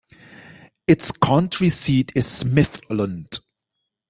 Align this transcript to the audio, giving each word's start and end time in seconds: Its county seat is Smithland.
Its 0.87 1.11
county 1.11 1.69
seat 1.69 2.11
is 2.15 2.25
Smithland. 2.25 3.37